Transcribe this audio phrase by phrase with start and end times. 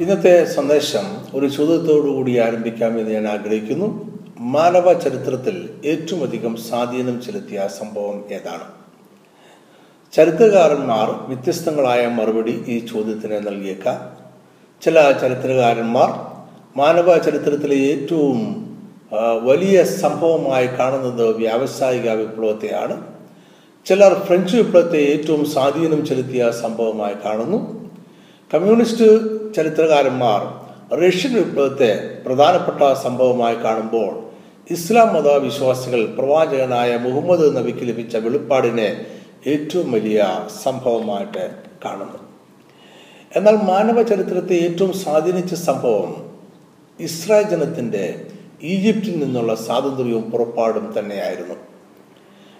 [0.00, 4.18] ഇന്നത്തെ സന്ദേശം ഒരു ചോദ്യത്തോടുകൂടി ആരംഭിക്കാമെന്ന് ഞാൻ ആഗ്രഹിക്കുന്നു.
[4.40, 8.64] മാനവ ചരിത്രത്തിൽ ഏറ്റവും അധികം സ്വാധീനം ചെലുത്തിയ സംഭവം ഏതാണ്?
[10.12, 14.16] ചരിത്രകാരന്മാർ വ്യത്യസ്തങ്ങളായ മറുപടി ഈ ചോദ്യത്തിന് നൽകിയേക്കാം.
[14.82, 16.08] ചില ചരിത്രകാരന്മാർ
[16.76, 18.38] മാനവ ചരിത്രത്തിലെ ഏറ്റവും
[19.42, 23.02] വലിയ സംഭവമായി കാണുന്നത് വ്യാവസായിക വിപ്ലവത്തെയാണ്.
[23.86, 27.90] ചിലർ ഫ്രഞ്ച് വിപ്ലവത്തെ ഏറ്റവും സ്വാധീനം ചെലുത്തിയ സംഭവമായി കാണുന്നു.
[28.54, 30.40] കമ്മ്യൂണിസ്റ്റ് ചരിത്രകാരന്മാർ
[30.92, 34.28] റഷ്യൻ വിപ്ലവത്തെ പ്രധാനപ്പെട്ട സംഭവമായി കാണുമ്പോൾ
[34.70, 39.06] ഇസ്ലാം മതവിശ്വാസികൾ പ്രവാചകനായ മുഹമ്മദ് നബിക്ക് ലഭിച്ച വെളിപ്പാടിനെ
[39.46, 41.50] ഏറ്റവും വലിയ സംഭവമായിട്ട്
[41.84, 42.18] കാണുന്നു.
[43.36, 46.32] എന്നാൽ മാനവ ചരിത്രത്തെ ഏറ്റവും സ്വാധീനിച്ച സംഭവം
[47.00, 48.26] ഇസ്രായേൽ ജനത്തിന്റെ
[48.62, 51.54] ഈജിപ്തിൽ നിന്നുള്ള സ്വാതന്ത്ര്യവും പുറപ്പാടും തന്നെയായിരുന്നു.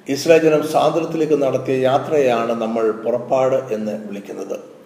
[0.09, 4.77] ഇസ്രായേൽ ജനം സ്വാതന്ത്ര്യത്തിലേക്ക് നടത്തിയ യാത്രയാണ് നമ്മൾ പുറപ്പാട് എന്ന് വിളിക്കുന്നത്.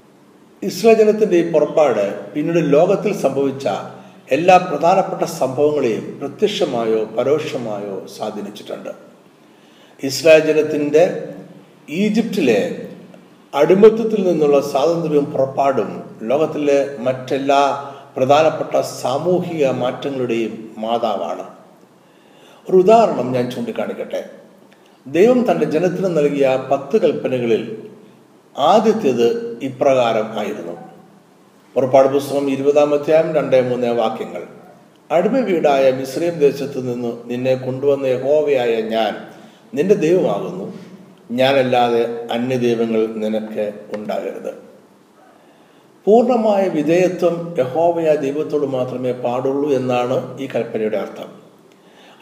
[0.65, 3.69] ഇസ്രായേൽ ജനത്തിന്റെ ഈ പുറപ്പാട് പിന്നീട് ലോകത്തിൽ സംഭവിച്ച
[4.31, 8.91] എല്ലാ പ്രധാനപ്പെട്ട സംഭവങ്ങളെയും പ്രത്യക്ഷമായോ പരോക്ഷമായോ സ്വാധീനിച്ചിട്ടുണ്ട്.
[10.03, 11.35] ഇസ്രായേൽ ജനത്തിന്റെ
[11.89, 12.89] ഈജിപ്തിലെ
[13.55, 21.45] അടിമത്തത്തിൽ നിന്നുള്ള സ്വാതന്ത്ര്യവും പുറപ്പാടും ലോകത്തിലെ മറ്റെല്ലാ പ്രധാനപ്പെട്ട സാമൂഹിക മാറ്റങ്ങളുടെയും മാതാവാണ്.
[22.71, 24.25] ഒരു ഉദാഹരണം ഞാൻ ചൂണ്ടിക്കാണിക്കട്ടെ.
[25.07, 27.92] ദൈവം തന്റെ ജനത്തിന് നൽകിയ പത്ത് കൽപ്പനകളിൽ
[28.59, 30.77] ആദ്യത്തേത് ഇപ്രകാരം ആയിരുന്നു.
[31.75, 34.43] പുറപ്പാട് പുസ്തകം ഇരുപതാം അധ്യായം രണ്ടേ മൂന്നേ വാക്യങ്ങൾ.
[35.11, 39.17] അടിമ വീടായ മിശ്രീം ദേശത്ത് നിന്ന് നിന്നെ കൊണ്ടുവന്ന യഹോവയായ ഞാൻ
[39.75, 40.73] നിന്റെ ദൈവമാകുന്നു.
[41.31, 44.55] ഞാനല്ലാതെ അന്യദൈവങ്ങൾ നിനക്ക് ഉണ്ടാകരുത്.
[46.05, 51.29] പൂർണമായ വിധേയത്വം യഹോവയ ദൈവത്തോട് മാത്രമേ പാടുള്ളൂ എന്നാണ് ഈ കൽപ്പനയുടെ അർത്ഥം.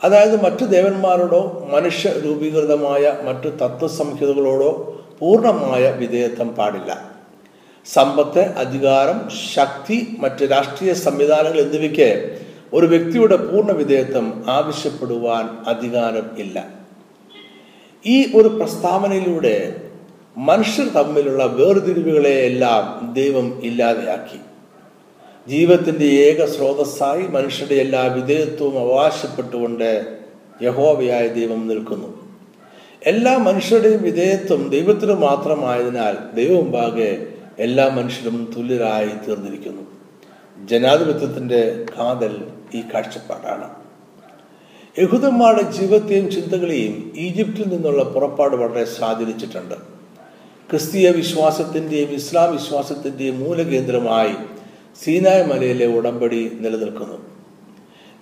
[0.05, 7.11] അതായത് മറ്റു ദേവന്മാരോടോ മനുഷ്യ രൂപീകൃതമായ മറ്റു തത്വസംഹിതകളോടോ പൂർണമായ വിധേയത്വം പാടില്ല.
[7.87, 12.41] സമ്പത്ത് അധികാരം ശക്തി മറ്റ് രാഷ്ട്രീയ സംവിധാനങ്ങൾ എന്നിവയ്ക്ക്
[12.73, 16.69] ഒരു വ്യക്തിയുടെ പൂർണ വിധേയത്വം ആവശ്യപ്പെടുവാൻ അധികാരം ഇല്ല.
[18.07, 19.83] ഈ ഒരു പ്രസ്താവനയിലൂടെ
[20.37, 24.41] മനുഷ്യർ തമ്മിലുള്ള വേർതിരിവുകളെ എല്ലാം ദൈവം ഇല്ലാതെയാക്കി.
[25.49, 30.19] ജീവിതത്തിന്റെ ഏക സ്രോതസ്സായി മനുഷ്യരുടെ എല്ലാ വിധേയത്വവും അവകാശപ്പെട്ടുകൊണ്ട്
[30.63, 32.30] യഹോവയായ ദൈവം നിൽക്കുന്നു.
[33.07, 37.27] എല്ലാ മനുഷ്യരുടെയും വിധേയത്വം ദൈവത്തിന് മാത്രമായതിനാൽ ദൈവമുമ്പാകെ
[37.59, 39.83] എല്ലാ മനുഷ്യരും തുല്യരായി തീർന്നിരിക്കുന്നു.
[40.65, 42.45] ജനാധിപത്യത്തിന്റെ കാതൽ
[42.75, 43.75] ഈ കാഴ്ചപ്പാടാണ്.
[44.99, 49.75] യഹൂദന്മാരുടെ ജീവിതത്തെയും ചിന്തകളെയും ഈജിപ്തിൽ നിന്നുള്ള പുറപ്പാട് വളരെ സ്വാധീനിച്ചിട്ടുണ്ട്.
[50.71, 54.35] ക്രിസ്തീയ വിശ്വാസത്തിന്റെയും ഇസ്ലാം വിശ്വാസത്തിന്റെയും മൂലകേന്ദ്രമായി
[55.05, 57.30] സീനായ് മലയിലെ ഉടമ്പടി നിലനിൽക്കുന്നു.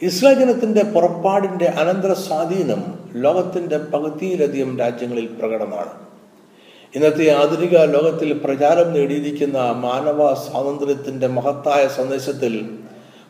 [0.03, 5.91] ഇസ്ലാം ജനത്തിന്റെ പുറപ്പാടിന്റെ അനന്തര സ്വാധീനം ലോകത്തിന്റെ പകുതിയിലധികം രാജ്യങ്ങളിൽ പ്രകടമാണ്.
[6.94, 12.78] ഇന്നത്തെ ആധുനിക ലോകത്തിൽ പ്രചാരം നേടിയിരിക്കുന്ന മാനവ സ്വാതന്ത്ര്യത്തിന്റെ മഹത്തായ സന്ദേശത്തിൽ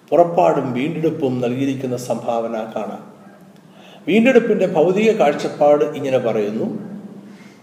[0.09, 3.13] പുറപ്പാടും വീണ്ടെടുപ്പും നൽകിയിരിക്കുന്ന സംഭാവന കാണാം.
[4.09, 6.79] വീണ്ടെടുപ്പിന്റെ ഭൗതിക കാഴ്ചപ്പാട് ഇങ്ങനെ പറയുന്നു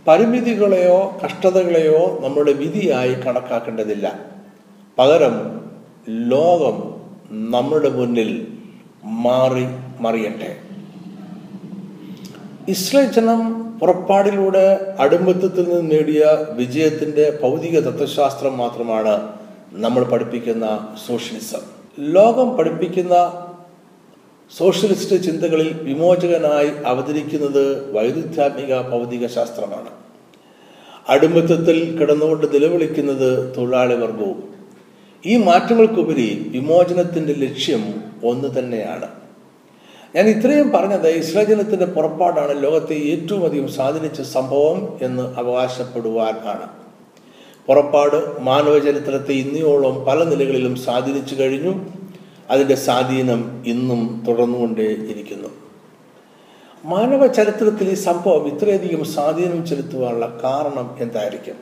[0.07, 4.19] പരിമിതികളെയോ കഷ്ടതകളെയോ നമ്മുടെ വിധിയായി കണക്കാക്കേണ്ടതില്ല.
[4.99, 5.65] പകരം
[6.09, 6.95] ലോകം
[7.51, 8.54] നമ്മുടെ മുന്നിൽ
[9.05, 9.65] മാറി
[9.99, 10.57] മറിയട്ടെ.
[12.67, 19.29] ഇസ്രായേൽ ജനം പുറപ്പാടിലൂടെ അടിമത്തത്തിൽ നിന്ന് നേടിയ വിജയത്തിന്റെ ഭൗതിക തത്വശാസ്ത്രം മാത്രമാണ്
[19.71, 21.59] നമ്മൾ പഠിപ്പിക്കുന്ന സോഷ്യലിസം.
[21.99, 23.45] ലോകം പഠിപ്പിക്കുന്ന
[24.57, 29.89] സോഷ്യലിസ്റ്റ് ചിന്തകളിൽ വിമോചകനായി അവതരിക്കുന്നത് വൈരുദ്ധ്യാത്മിക ഭൗതിക ശാസ്ത്രമാണ്.
[31.09, 34.53] അടിമത്തത്തിൽ കിടന്നുകൊണ്ട് നിലവിളിക്കുന്നത് തൊഴിലാളി വർഗവും.
[35.25, 39.07] ഈ മാറ്റങ്ങൾക്കുപരി വിമോചനത്തിന്റെ ലക്ഷ്യം ഒന്ന് തന്നെയാണ്.
[40.15, 46.69] ഞാൻ ഇത്രയും പറഞ്ഞത് ഇസ്രായേൽ ജനത്തിന്റെ പുറപ്പാടാണ് ലോകത്തെ ഏറ്റവും അധികം സ്വാധീനിച്ച സംഭവം എന്ന് അവകാശപ്പെടുവാൻ ആണ്.
[47.67, 51.85] പുറപ്പാട് മാനവചരിത്രത്തെ ഇന്നിയോളം പല നിലകളിലും സ്വാധീനിച്ചു കഴിഞ്ഞു.
[52.49, 55.49] അതിന്റെ സ്വാധീനം ഇന്നും തുടർന്നുകൊണ്ടേ ഇരിക്കുന്നു.
[56.85, 61.55] മാനവ ചരിത്രത്തിൽ ഈ സംഭവം ഇത്രയധികം സ്വാധീനം ചെലുത്തുവാനുള്ള കാരണം എന്തായിരിക്കും?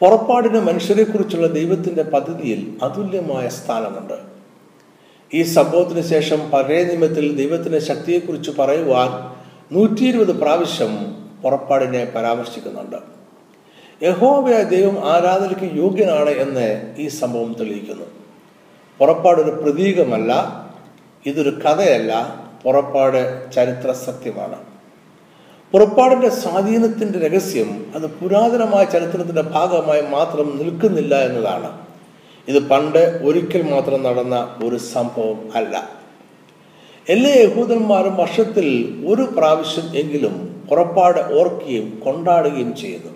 [0.00, 4.31] പുറപ്പാടിന് മനുഷ്യരെക്കുറിച്ചുള്ള ദൈവത്തിന്റെ പദ്ധതിയിൽ അതുല്യമായ സ്ഥാനമുണ്ട്.
[5.34, 9.32] ഈ സംഭവത്തിന് ശേഷം പഴയ നിയമത്തിൽ ദൈവത്തിന്റെ ശക്തിയെക്കുറിച്ച് പറയുവാൻ
[9.74, 12.96] നൂറ്റി ഇരുപത് പ്രാവശ്യം പുറപ്പാടിനെ പരാമർശിക്കുന്നുണ്ട്.
[14.02, 18.04] യഹോബയ ദൈവം ആരാധനയ്ക്ക് യോഗ്യനാണ് എന്ന് ഈ സംഭവം തെളിയിക്കുന്നു.
[18.98, 20.32] പുറപ്പാട് ഒരു പ്രതീകമല്ല
[21.26, 24.56] ഇതൊരു കഥയല്ല പുറപ്പാട് ചരിത്ര സത്യമാണ്.
[25.72, 31.81] പുറപ്പാടിന്റെ സ്വാധീനത്തിന്റെ രഹസ്യം അത് പുരാതനമായ ചരിത്രത്തിന്റെ ഭാഗമായി മാത്രം നിൽക്കുന്നില്ല എന്നതാണ്.
[32.48, 35.90] ഇത് പണ്ട് ഒരിക്കൽ മാത്രം നടന്ന ഒരു സംഭവം അല്ല.
[37.08, 43.12] എല്ലാ യഹൂദന്മാരും വർഷത്തിൽ ഒരു പ്രാവശ്യം എങ്കിലും പുറപ്പാട് ഓർക്കുകയും കൊണ്ടാടുകയും ചെയ്യുന്നു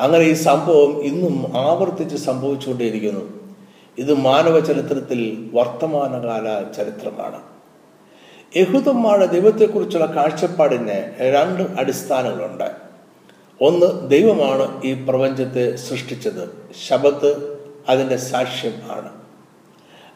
[0.00, 3.54] അങ്ങനെ ഈ സംഭവം ഇന്നും ആവർത്തിച്ച് സംഭവിച്ചുകൊണ്ടേയിരിക്കുന്നു.
[3.98, 7.42] ഇത് മാനവ ചരിത്രത്തിൽ വർത്തമാനകാല ചരിത്രമാണ്.
[8.56, 12.70] യഹൂദന്മാരുടെ ദൈവത്തെക്കുറിച്ചുള്ള കാഴ്ചപ്പാടിന് രണ്ട് അടിസ്ഥാനങ്ങളുണ്ട്.
[13.60, 16.70] ഒന്ന് ദൈവമാണ് ഈ പ്രപഞ്ചത്തെ സൃഷ്ടിച്ചത്.
[16.88, 17.55] ശബത്ത്
[17.88, 19.08] അതിന്റെ സാക്ഷ്യമാണ്.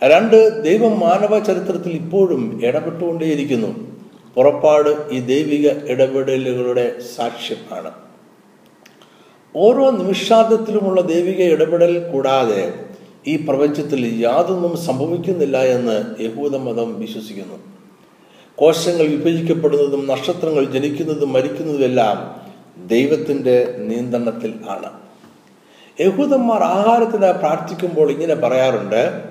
[0.05, 3.97] രണ്ട് ദൈവം മാനവ ചരിത്രത്തിൽ ഇപ്പോഴും ഇടപെട്ടുകൊണ്ടേയിരിക്കുന്നു.
[4.35, 7.91] പുറപ്പാട് ഈ ദൈവിക ഇടപെടലുകളുടെ സാക്ഷ്യമാണ്.
[9.57, 12.75] ഓരോ നിമിഷാർത്ഥത്തിലുമുള്ള ദൈവിക ഇടപെടൽ കൂടാതെ
[13.27, 17.55] ഈ പ്രപഞ്ചത്തിൽ യാതൊന്നും സംഭവിക്കുന്നില്ല എന്ന് യഹൂദമതം വിശ്വസിക്കുന്നു.
[18.57, 22.41] കോശങ്ങൾ വിഭജിക്കപ്പെടുന്നതും നക്ഷത്രങ്ങൾ ജനിക്കുന്നതും മരിക്കുന്നതുമെല്ലാം
[22.87, 25.00] ദൈവത്തിന്റെ നിയന്ത്രണത്തിൽ ആണ്.
[26.01, 29.25] യഹൂദന്മാർ ആഹാരത്തിന് പ്രാർത്ഥിക്കുമ്പോൾ ഇങ്ങനെ പറയാറുണ്ട്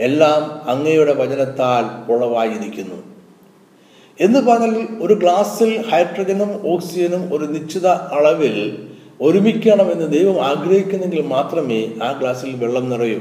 [0.00, 3.02] എല്ലാം അങ്ങയുടെ വചനത്താൽ ഉളവായിരിക്കുന്നു.
[4.20, 8.88] എന്ന് പറഞ്ഞാൽ ഒരു ഗ്ലാസ്സിൽ ഹൈഡ്രജനും ഓക്സിജനും ഒരു നിശ്ചിത അളവിൽ
[9.20, 13.20] ഒരുമിക്കണമെന്ന് ദൈവം ആഗ്രഹിക്കുന്നെങ്കിൽ മാത്രമേ ആ ഗ്ലാസ്സിൽ വെള്ളം നിറയൂ.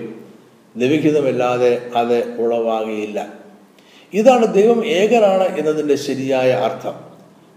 [0.76, 3.28] ദൈവഹിതമല്ലാതെ അത് ഉളവാകുകയില്ല.
[4.14, 6.94] ഇതാണ് ദൈവം ഏകനാണ് എന്നതിന്റെ ശരിയായ അർത്ഥം.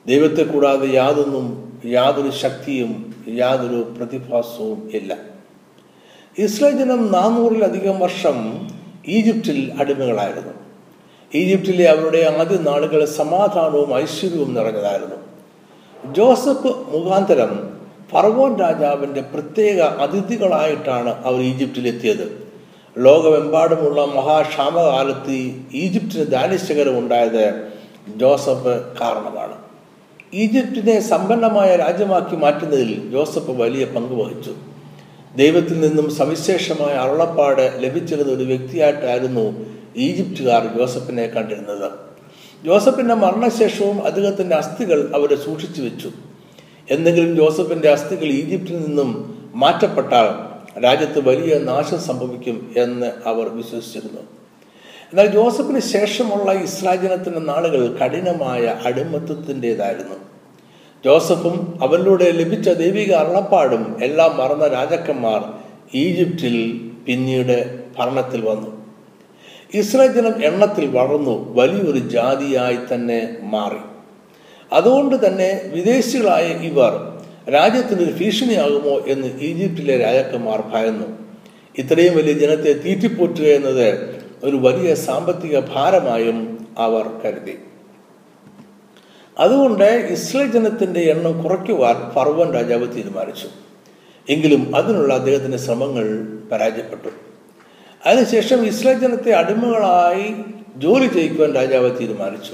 [0.07, 5.36] ദൈവത്തെ കൂടാതെ യാതൊന്നും യാതൊരു ശക്തിയും യാതൊരു പ്രതിഭാസവും ഇല്ല.
[6.39, 8.69] ഇസ്രായേൽ ജനം നാനൂറിലധികം വർഷം
[9.09, 10.53] ഈജിപ്തിൽ അടിമകളായിരുന്നു.
[11.35, 15.17] ഈജിപ്തിലെ അവരുടെ ആദ്യ നാളുകൾ സമാധാനവും ഐശ്വര്യവും നിറഞ്ഞതായിരുന്നു.
[16.13, 17.71] ജോസഫ് മുഖാന്തരം
[18.13, 22.49] ഫർവോൻ രാജാവിന്റെ പ്രത്യേക അതിഥികളായിട്ടാണ് അവർ ഈജിപ്തിലെത്തിയത്.
[22.99, 25.31] ലോകമെമ്പാടുമുള്ള മഹാക്ഷാമകാലത്ത്
[25.75, 27.69] ഈജിപ്തിന് ദാനിശകരം ഉണ്ടായത്
[28.17, 29.57] ജോസഫ് കാരണമാണ്.
[30.35, 34.76] ഈജിപ്തിനെ സമ്പന്നമായ രാജ്യമാക്കി മാറ്റുന്നതിൽ ജോസഫ് വലിയ പങ്ക് വഹിച്ചു.
[35.37, 39.67] ദൈവത്തിൽ നിന്നും സവിശേഷമായ അരുളപ്പാട് ലഭിച്ചിരുന്ന ഒരു വ്യക്തിയായിട്ടായിരുന്നു
[39.97, 41.93] ഈജിപ്തുകാർ ജോസഫിനെ കണ്ടിരുന്നത്.
[42.65, 46.11] ജോസഫിന്റെ മരണശേഷവും അദ്ദേഹത്തിന്റെ അസ്ഥികൾ അവരെ സൂക്ഷിച്ചു വെച്ചു.
[46.91, 54.21] എന്തെങ്കിലും ജോസഫിന്റെ അസ്ഥികൾ ഈജിപ്തിൽ നിന്നും മാറ്റപ്പെട്ടാൽ രാജ്യത്ത് വലിയ നാശം സംഭവിക്കും എന്ന് അവർ വിശ്വസിച്ചിരുന്നു.
[55.13, 60.26] എന്നാൽ ജോസഫിന് ശേഷമുള്ള ഇസ്രായേൽ നാളുകൾ കഠിനമായ അടിമത്തത്തിന്റെതായിരുന്നു
[61.05, 65.43] ജോസഫും അവനിലൂടെ ലഭിച്ച ദൈവിക അരുളപ്പാടും എല്ലാം മറന്ന രാജാക്കന്മാർ
[65.95, 66.57] ഈജിപ്തിൽ
[67.07, 67.57] പിന്നീട്
[67.99, 68.71] ഭരണത്തിൽ വന്നു.
[69.75, 73.83] ഇസ്രായേൽ ജനം എണ്ണത്തിൽ വളർന്നു വലിയൊരു ജാതിയായി തന്നെ മാറി.
[74.73, 76.93] അതുകൊണ്ട് തന്നെ വിദേശികളായ ഇവർ
[77.53, 81.09] രാജ്യത്തിന് ഒരു ഭീഷണിയാകുമോ എന്ന് ഈജിപ്തിലെ രാജാക്കന്മാർ ഭയന്നു.
[81.79, 83.89] ഇത്രയും വലിയ ജനത്തെ തീറ്റിപ്പോറ്റുക എന്നത്
[84.45, 87.59] ഒരു വലിയ സാമ്പത്തിക ഭാരമായും അവർ കരുതി.
[89.39, 93.49] അതുകൊണ്ട് ഇസ്രയേൽ ജനത്തിന്റെ എണ്ണം കുറയ്ക്കുവാൻ ഫർവൻ രാജാവ് തീരുമാനിച്ചു.
[94.29, 97.09] എങ്കിലും അതിനുള്ള അദ്ദേഹത്തിന്റെ ശ്രമങ്ങൾ പരാജയപ്പെട്ടു.
[98.07, 100.35] അതിനുശേഷം ഇസ്രയേൽ ജനത്തെ അടിമകളായി
[100.77, 102.53] ജോലി ചെയ്യിക്കുവാൻ രാജാവ് തീരുമാനിച്ചു.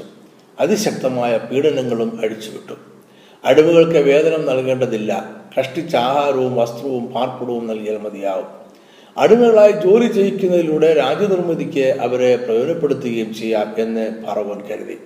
[0.60, 2.72] അതിശക്തമായ പീഡനങ്ങളും അഴിച്ചുവിട്ടു.
[3.44, 5.36] അടിമകൾക്ക് വേതനം നൽകേണ്ടതില്ല.
[5.60, 8.46] കഷ്ടിച്ച ആഹാരവും വസ്ത്രവും പാർപ്പിടവും നൽകിയാൽ മതിയാവും.
[9.16, 14.98] അടിമകളായി ജോലി ചെയ്യിക്കുന്നതിലൂടെ രാജ്യനിർമ്മിതിക്ക് അവരെ പ്രയോജനപ്പെടുത്തുകയും ചെയ്യാം എന്ന് ഫറവോൻ കരുതി.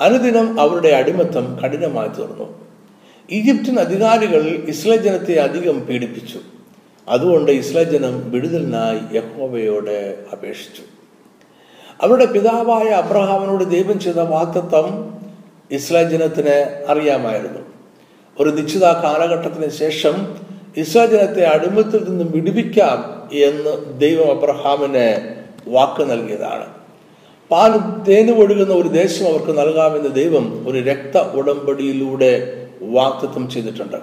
[0.00, 2.66] അനുദിനം അവരുടെ അടിമത്തം കഠിനമായി തീർന്നു.
[3.30, 6.38] ഈജിപ്തിൻ അധികാരികൾ ഇസ്ലേ ജനത്തെ അധികം പീഡിപ്പിച്ചു.
[7.08, 10.82] അതുകൊണ്ട് ഇസ്ലേ ജനം വിടുതലിനായി യഹോവയോട് അപേക്ഷിച്ചു.
[12.00, 15.18] അവരുടെ പിതാവായ അബ്രഹാമിനോട് ദൈവം ചെയ്ത വാക്തത്വം
[15.70, 17.60] ഇസ്ലേ ജനത്തിന് അറിയാമായിരുന്നു.
[18.40, 20.46] ഒരു നിശ്ചിത കാലഘട്ടത്തിന് ശേഷം
[20.76, 25.34] ഇസ്രായേൽ ജനത്തെ അടിമത്തിൽ നിന്നും വിടുവിക്കാം എന്ന് ദൈവം അബ്രഹാമിന്
[25.66, 26.85] വാക്ക് നൽകിയതാണ്.
[27.50, 33.96] പാലും തേനും ഒഴുകുന്ന ഒരു ദേശം അവർക്ക് നൽകാമെന്ന് ദൈവം ഒരു രക്ത ഉടമ്പടിയിലൂടെ വാക്തത്വം ചെയ്തിട്ടുണ്ട്.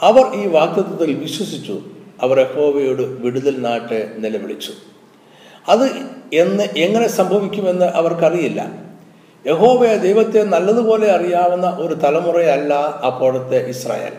[0.00, 1.80] അവർ ഈ വാക്തത്വത്തിൽ വിശ്വസിച്ചു.
[2.20, 4.72] അവർ യഹോവയോട് വിടുതൽ നാട്ടെ നിലവിളിച്ചു.
[5.68, 5.90] അത്
[6.32, 8.72] എന്ന് എങ്ങനെ സംഭവിക്കുമെന്ന് അവർക്കറിയില്ല.
[9.46, 12.74] യഹോവയെ ദൈവത്തെ നല്ലതുപോലെ അറിയാവുന്ന ഒരു തലമുറയല്ല
[13.06, 14.12] അപ്പോഴത്തെ ഇസ്രായേൽ.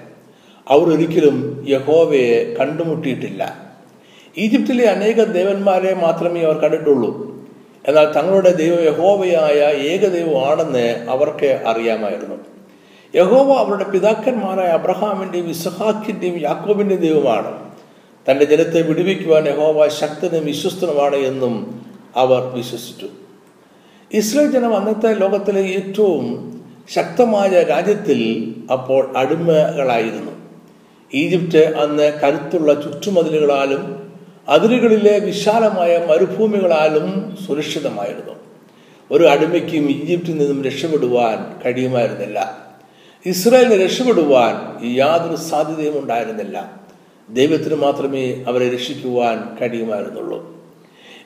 [0.70, 3.72] അവർ ഒരിക്കലും യഹോവയെ കണ്ടുമുട്ടിയിട്ടില്ല.
[4.38, 7.35] ഈജിപ്തിലെ അനേക ദേവന്മാരെ മാത്രമേ അവർ കണ്ടിട്ടുള്ളൂ.
[7.88, 12.36] എന്നാൽ തങ്ങളുടെ ദൈവം യഹോവയായ ഏകദൈവമാണെന്ന് അവർക്ക് അറിയാമായിരുന്നു.
[13.15, 17.74] യഹോവ അവരുടെ പിതാക്കന്മാരായ അബ്രഹാമിന്റെയും ഇസഹാക്കിന്റെയും യാക്കോബിന്റെയും ദൈവമാണ്.
[18.32, 23.08] തന്റെ ജനത്തെ വിടുവിക്കുവാൻ യഹോവ ശക്തനും വിശ്വസ്തനുമാണ് എന്നും അവർ വിശ്വസിച്ചു.
[24.13, 26.56] ഇസ്രായേൽ ജനം അന്നത്തെ ലോകത്തിലെ ഏറ്റവും
[26.94, 30.32] ശക്തമായ രാജ്യത്തിൽ അപ്പോൾ അടിമകളായിരുന്നു.
[31.13, 34.05] ഈജിപ്റ്റ് അന്ന് കരുത്തുള്ള ചുറ്റുമതിലുകളാലും
[34.50, 38.34] അതിരുകളിലെ വിശാലമായ മരുഭൂമികളാലും സുരക്ഷിതമായിരുന്നു.
[39.12, 42.66] ഒരു അടിമയ്ക്കും ഈജിപ്തിൽ നിന്നും രക്ഷപ്പെടുവാൻ കഴിയുമായിരുന്നില്ല.
[43.25, 46.72] ഇസ്രായേലിനെ രക്ഷപ്പെടുവാൻ യാതൊരു സാധ്യതയും ഉണ്ടായിരുന്നില്ല.
[47.30, 50.56] ദൈവത്തിന് മാത്രമേ അവരെ രക്ഷിക്കുവാൻ കഴിയുമായിരുന്നുള്ളൂ.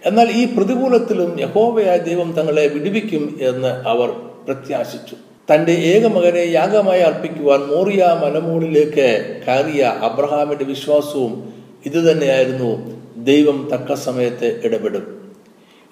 [0.05, 5.15] എന്നാൽ ഈ പ്രതികൂലത്തിലും യഹോവയായ ദൈവം തങ്ങളെ വിടുവിക്കും എന്ന് അവർ പ്രത്യാശിച്ചു.
[5.53, 11.53] തന്റെ ഏകമകനെ യാഗമായി അർപ്പിക്കുവാൻ മോറിയ മലമുകളിലേക്ക് കയറിയ അബ്രഹാമിന്റെ വിശ്വാസവും
[11.85, 15.33] ഇതുതന്നെയായിരുന്നു ദൈവം തക്ക സമയത്ത് ഇടപെടും.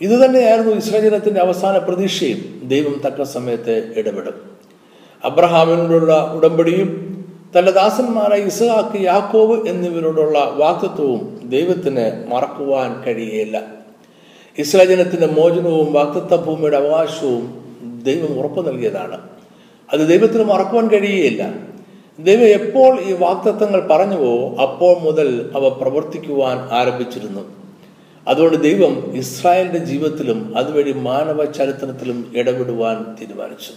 [0.02, 2.62] ഇത് തന്നെയായിരുന്നു ഇസ്രജനത്തിന്റെ അവസാന പ്രതീക്ഷയും.
[2.64, 4.58] ദൈവം തക്ക സമയത്ത് ഇടപെടും.
[5.24, 7.08] അബ്രഹാമിനോടുള്ള ഉടമ്പടിയും
[7.60, 13.66] തന്റെ ദാസന്മാരായ ഇസഹാക്ക് യാക്കോബ് എന്നിവരോടുള്ള വാക്തത്വവും ദൈവത്തിന് മറക്കുവാൻ കഴിയുകയില്ല
[14.58, 17.68] ഇസ്രാജനത്തിന്റെ മോചനവും വാക്തത്വ ഭൂമിയുടെ അവകാശവും
[18.04, 19.22] ദൈവം ഉറപ്പു നൽകിയതാണ്.
[19.94, 21.67] അത് ദൈവത്തിന് മറക്കുവാൻ കഴിയുകയില്ല
[22.20, 27.42] ദൈവം എപ്പോൾ ഈ വാക്തത്വങ്ങൾ പറഞ്ഞുവോ അപ്പോൾ മുതൽ അവ പ്രവർത്തിക്കുവാൻ ആരംഭിച്ചിരുന്നു.
[28.28, 33.72] അതുകൊണ്ട് ദൈവം ഇസ്രായേലിന്റെ ജീവിതത്തിലും അതുവഴി മാനവ ചരിത്രത്തിലും ഇടപെടുവാൻ തീരുമാനിച്ചു.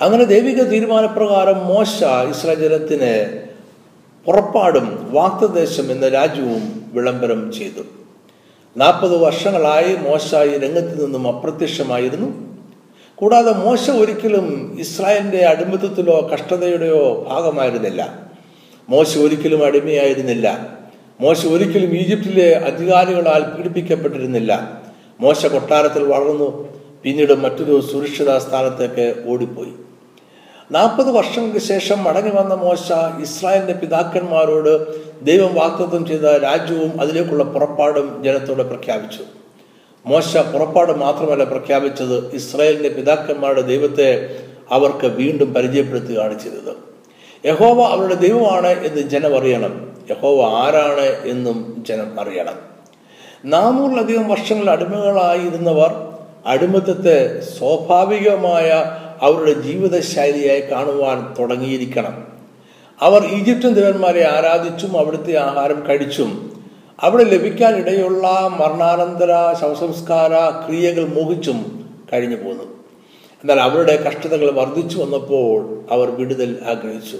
[0.00, 3.40] അങ്ങനെ ദൈവിക തീരുമാനപ്രകാരം മോശ ഇസ്രായേൽ ജനത്തിന്
[4.24, 7.80] പുറപ്പാടും വാക്തദേശം എന്ന രാജ്യവും വിളംബരം ചെയ്തു.
[8.76, 12.55] നാൽപ്പത് വർഷങ്ങളായി മോശ ഈ രംഗത്ത് നിന്നും അപ്രത്യക്ഷമായിരുന്നു.
[13.16, 18.18] കൂടാതെ മോശ ഒരിക്കലും ഇസ്രായേലിന്റെ അടിമത്തത്തിലോ കഷ്ടതയുടെയോ ഭാഗമായിരുന്നില്ല.
[18.88, 20.76] മോശ ഒരിക്കലും അടിമയായിരുന്നില്ല.
[21.20, 24.82] മോശ ഒരിക്കലും ഈജിപ്തിലെ അധികാരികളാൽ പീഡിപ്പിക്കപ്പെട്ടിരുന്നില്ല.
[25.20, 26.68] മോശ കൊട്ടാരത്തിൽ വളർന്നു
[27.02, 29.72] പിന്നീട് മറ്റൊരു സുരക്ഷിത സ്ഥാനത്തേക്ക് ഓടിപ്പോയി.
[30.72, 32.92] നാൽപ്പത് വർഷങ്ങൾക്ക് ശേഷം മടങ്ങി വന്ന മോശ
[33.22, 34.72] ഇസ്രായേലിന്റെ പിതാക്കന്മാരോട്
[35.24, 39.22] ദൈവം വാക്തത്വം ചെയ്ത രാജ്യവും അതിലേക്കുള്ള പുറപ്പാടും ജനത്തോട് പ്രഖ്യാപിച്ചു.
[40.06, 44.38] മോശ പുറപ്പാട് മാത്രമല്ല പ്രഖ്യാപിച്ചത് ഇസ്രായേലിന്റെ പിതാക്കന്മാരുടെ ദൈവത്തെ
[44.70, 46.86] അവർക്ക് വീണ്ടും പരിചയപ്പെടുത്തുകയാണ് ചെയ്തത്
[47.46, 49.96] യഹോവ അവരുടെ ദൈവമാണ് എന്ന് ജനം അറിയണം.
[50.10, 52.54] യഹോവ ആരാണ് എന്നും ജനം അറിയണം.
[53.44, 56.08] നാനൂറിലധികം വർഷങ്ങൾ അടിമകളായിരുന്നവർ
[56.46, 62.26] അടിമത്തത്തെ സ്വാഭാവികമായ അവരുടെ ജീവിതശൈലിയായി കാണുവാൻ തുടങ്ങിയിരിക്കണം.
[63.00, 66.55] അവർ ഈജിപ്ഷ്യൻ ദേവന്മാരെ ആരാധിച്ചും അവിടുത്തെ ആഹാരം കഴിച്ചും
[67.02, 68.28] അവിടെ ലഭിക്കാനിടയുള്ള
[68.60, 72.64] മരണാനന്തര ശവസംസ്കാര ക്രിയകൾ മോഹിച്ചും കഴിഞ്ഞു പോന്നു.
[73.42, 77.18] എന്നാൽ അവരുടെ കഷ്ടതകൾ വർദ്ധിച്ചു വന്നപ്പോൾ അവർ വിടുതൽ ആഗ്രഹിച്ചു.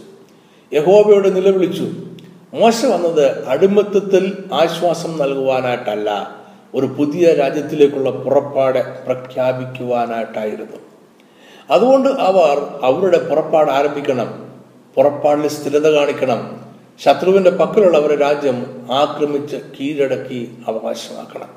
[0.73, 1.91] യഹോബയോട് നിലവിളിച്ചു
[2.55, 6.37] മോശ വന്നത് അടിമത്തത്തിൽ ആശ്വാസം നൽകുവാനായിട്ടല്ല
[6.75, 10.77] ഒരു പുതിയ രാജ്യത്തിലേക്കുള്ള പുറപ്പാട് പ്രഖ്യാപിക്കുവാനായിട്ടായിരുന്നു.
[11.71, 14.51] അതുകൊണ്ട് അവർ അവരുടെ പുറപ്പാട് ആരംഭിക്കണം
[14.95, 16.66] പുറപ്പാടിൽ സ്ഥിരത കാണിക്കണം
[16.99, 21.49] ശത്രുവിന്റെ പക്കലുള്ള അവരുടെ രാജ്യം ആക്രമിച്ച് കീഴടക്കി അവകാശമാക്കണം.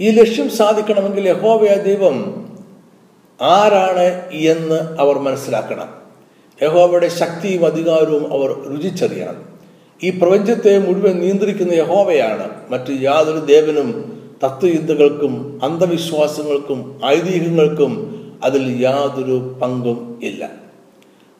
[0.00, 2.46] ഈ ലക്ഷ്യം സാധിക്കണമെങ്കിൽ യഹോവയ ദൈവം
[3.42, 5.88] ആരാണ് എന്ന് അവർ മനസ്സിലാക്കണം.
[6.62, 9.56] യഹോവയുടെ ശക്തിയും അധികാരവും അവർ രുചിച്ചറിയണം.
[10.02, 12.70] ഈ പ്രപഞ്ചത്തെ മുഴുവൻ നിയന്ത്രിക്കുന്ന യഹോവയാണ്.
[12.70, 17.92] മറ്റ് യാതൊരു ദേവനും തത്വയുദ്ധകൾക്കും അന്ധവിശ്വാസങ്ങൾക്കും ഐതിഹ്യങ്ങൾക്കും
[18.44, 20.65] അതിൽ യാതൊരു പങ്കും ഇല്ല.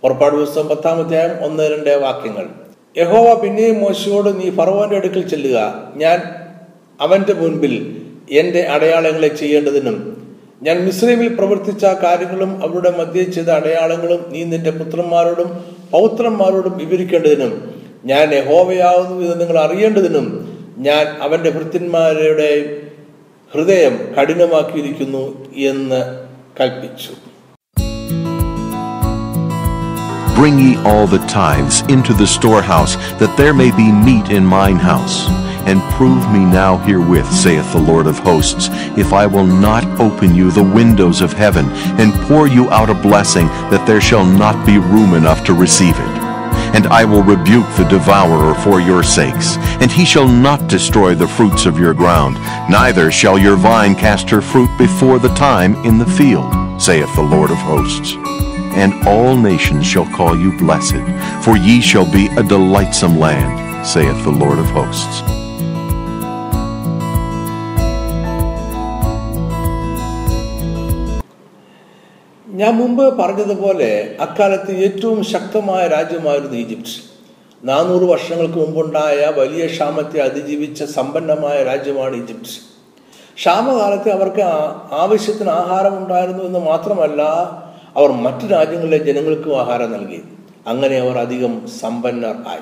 [0.03, 2.47] പുറപ്പാട് പുസ്തകം പത്താം അധ്യായം ഒന്ന് രണ്ട് വാക്യങ്ങൾ.
[2.97, 5.59] യഹോവ പിന്നെയും മോശയോട് നീ ഫറവോന്റെ അടുക്കൽ ചെല്ലുക.
[5.97, 6.19] ഞാൻ
[7.01, 7.75] അവന്റെ മുൻപിൽ
[8.31, 9.97] എന്റെ അടയാളങ്ങളെ ചെയ്യേണ്ടതിനും
[10.63, 17.53] ഞാൻ മിസ്ലിമിൽ പ്രവർത്തിച്ച കാര്യങ്ങളും അവരുടെ മധ്യ ചെയ്ത അടയാളങ്ങളും നീ നിന്റെ പുത്രന്മാരോടും പൗത്രന്മാരോടും വിവരിക്കേണ്ടതിനും
[18.05, 20.27] ഞാൻ യഹോവയാവുന്നു എന്ന് നിങ്ങൾ അറിയേണ്ടതിനും
[20.79, 22.51] ഞാൻ അവന്റെ ഭൃത്യന്മാരുടെ
[23.55, 25.25] ഹൃദയം കഠിനമാക്കിയിരിക്കുന്നു
[25.57, 26.01] എന്ന്
[26.61, 27.26] കൽപ്പിച്ചു.
[30.37, 34.77] Bring ye all the tithes into the storehouse, that there may be meat in mine
[34.77, 35.27] house.
[35.67, 40.35] And prove me now herewith, saith the Lord of hosts, if I will not open
[40.35, 41.65] you the windows of heaven,
[41.99, 45.97] and pour you out a blessing, that there shall not be room enough to receive
[45.97, 46.17] it.
[46.77, 51.27] And I will rebuke the devourer for your sakes, and he shall not destroy the
[51.27, 52.35] fruits of your ground,
[52.71, 57.23] neither shall your vine cast her fruit before the time in the field, saith the
[57.23, 58.26] Lord of hosts.
[58.77, 61.03] And all nations shall call you blessed,
[61.43, 63.51] for ye shall be a delightsome land,
[63.87, 65.17] saith the Lord of hosts.
[72.47, 73.89] ഞാൻ മുമ്പ് പറഞ്ഞതുപോലെ
[74.21, 76.95] അക്കാലത്ത് ഏറ്റവും ശക്തമായ രാജ്യമായിരുന്നു Egypt
[77.63, 82.55] നാനൂറ് വർഷങ്ങൾക്ക് മുമ്പുണ്ടായ വലിയ ക്ഷാമത്തെ അതിജീവിച്ച സമ്പന്നമായ രാജ്യമാണ് ഈജിപ്റ്റ്
[83.37, 84.45] ക്ഷാമകാലത്ത് അവർക്ക്
[85.05, 87.23] ആവശ്യത്തിന് ആഹാരം ഉണ്ടായിരുന്നു എന്ന് മാത്രമല്ല
[87.97, 90.23] അവർ മറ്റു രാജ്യങ്ങളിലെ ജനങ്ങൾക്കും ആഹാരം നൽകി.
[90.67, 92.61] അങ്ങനെ അവർ അധികം സമ്പന്നർ ആയി.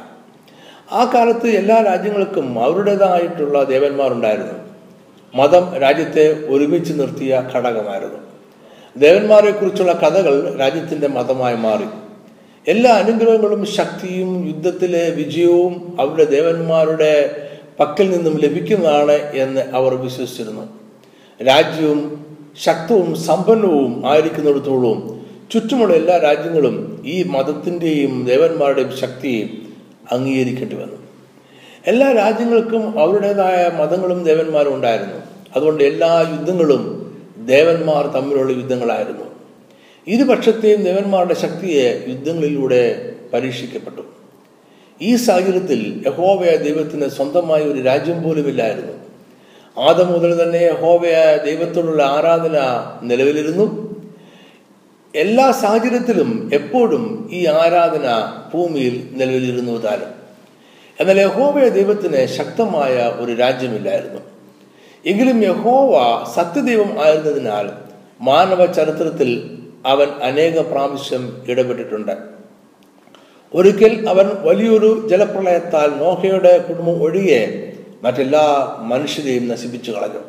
[0.93, 4.53] ആ കാലത്ത് എല്ലാ രാജ്യങ്ങൾക്കും അവരുടേതായിട്ടുള്ള ദേവന്മാരുണ്ടായിരുന്നു.
[5.35, 8.19] മതം രാജ്യത്തെ ഒരുമിച്ച് നിർത്തിയ ഘടകമായിരുന്നു.
[8.97, 11.85] ദേവന്മാരെ കുറിച്ചുള്ള കഥകൾ രാജ്യത്തിന്റെ മതമായി മാറി.
[12.69, 17.41] എല്ലാ അനുഗ്രഹങ്ങളും ശക്തിയും യുദ്ധത്തിലെ വിജയവും അവരുടെ ദേവന്മാരുടെ
[17.81, 20.69] പക്കൽ നിന്നും ലഭിക്കുന്നതാണ് എന്ന് അവർ വിശ്വസിച്ചിരുന്നു.
[21.47, 22.27] രാജ്യവും
[22.65, 25.14] ശക്തവും സമ്പന്നവും ആയിരിക്കുന്നിടത്തോളം
[25.51, 29.65] ചുറ്റുമുള്ള എല്ലാ രാജ്യങ്ങളും ഈ മതത്തിന്റെയും ദേവന്മാരുടെയും ശക്തി
[30.13, 30.97] അംഗീകരിക്കേണ്ടി വന്നു.
[31.87, 35.15] എല്ലാ രാജ്യങ്ങൾക്കും അവരുടേതായ മതങ്ങളും ദേവന്മാരും ഉണ്ടായിരുന്നു.
[35.57, 39.25] അതുകൊണ്ട് എല്ലാ യുദ്ധങ്ങളും ദേവന്മാർ തമ്മിലുള്ള യുദ്ധങ്ങളായിരുന്നു.
[40.09, 44.03] ഇരുപക്ഷത്തെയും ദേവന്മാരുടെ ശക്തിയെ യുദ്ധങ്ങളിലൂടെ പരീക്ഷിക്കപ്പെട്ടു.
[45.03, 48.93] ഈ സാഹചര്യത്തിൽ യഹോവയ ദൈവത്തിന് സ്വന്തമായ ഒരു രാജ്യം പോലുമില്ലായിരുന്നു.
[49.79, 52.57] ആദ്യം മുതൽ തന്നെ യഹോവയ ദൈവത്തോടുള്ള ആരാധന
[53.03, 53.84] നിലവിലിരുന്നു.
[55.15, 58.07] എല്ലാ സാഹചര്യത്തിലും എപ്പോഴും ഈ ആരാധന
[58.55, 60.13] ഭൂമിയിൽ നിലവിലിരുന്നു താനും
[61.01, 64.21] എന്നാൽ യഹോവയ ദൈവത്തിന് ശക്തമായ ഒരു രാജ്യമില്ലായിരുന്നു.
[65.07, 65.93] എങ്കിലും യഹോവ
[66.37, 67.71] സത്യദൈവം ആയിരുന്നതിനാൽ
[68.21, 72.17] മാനവ ചരിത്രത്തിൽ അവൻ അനേക പ്രാവശ്യം ഇടപെട്ടിട്ടുണ്ട്.
[73.55, 80.23] ഒരിക്കൽ അവൻ വലിയൊരു ജലപ്രളയത്താൽ നോഹയുടെ കുടുംബം ഒഴികെ മറ്റെല്ലാ മനുഷ്യരെയും നശിപ്പിച്ചു കളഞ്ഞു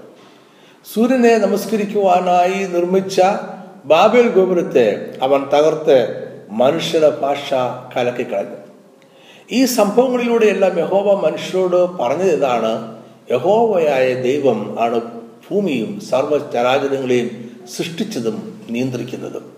[0.93, 3.21] സൂര്യനെ നമസ്കരിക്കുവാനായി നിർമ്മിച്ച
[3.85, 7.53] ബാബേൽ ഗോപുരത്തെ അവൻ തകർത്ത് മനുഷ്യരുടെ ഭാഷ
[7.97, 8.55] കലക്കിക്കളഞ്ഞു.
[9.51, 12.97] ഈ സംഭവങ്ങളിലൂടെയെല്ലാം യഹോവ മനുഷ്യരോട് പറഞ്ഞത് ഇതാണ്
[13.31, 15.01] യഹോവയായ ദൈവം ആണ്
[15.49, 19.53] ഭൂമിയും സർവചരാചരങ്ങളെയും സൃഷ്ടിച്ചതും നിയന്ത്രിക്കുന്നതും.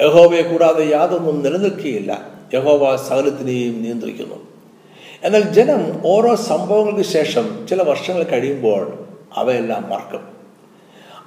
[0.00, 2.26] യഹോവയെ കൂടാതെ യാതൊന്നും നിലനിൽക്കുകയില്ല.
[2.54, 4.46] യഹോവ സകലത്തിനെയും നിയന്ത്രിക്കുന്നു.
[5.22, 10.37] എന്നാൽ ജനം ഓരോ സംഭവങ്ങൾക്ക് ശേഷം ചില വർഷങ്ങൾ കഴിയുമ്പോൾ അവയെല്ലാം മറക്കും.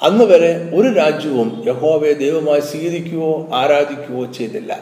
[0.02, 4.80] അന്ന് വരെ ഒരു രാജ്യവും യഹോവയെ ദൈവമായി സ്വീകരിക്കുകയോ ആരാധിക്കുകയോ ചെയ്തില്ല.